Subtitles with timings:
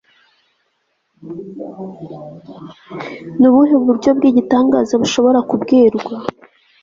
[3.39, 6.13] ni ubuhe buryo bw'igitangaza bushobora kubwirwa